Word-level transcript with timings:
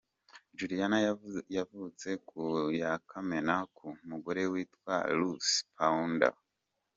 Julian 0.57 0.93
yavutse 1.57 2.09
ku 2.27 2.41
ya 2.81 2.91
kamena, 3.09 3.55
ku 3.75 3.87
mugore 4.09 4.41
witwa 4.51 4.95
Lucy 5.17 5.55
Pounder;. 5.75 6.35